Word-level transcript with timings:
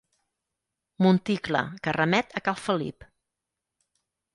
Monticle 1.07 1.63
que 1.85 1.95
remet 2.01 2.37
a 2.41 2.47
cal 2.49 2.61
Felip. 2.67 3.11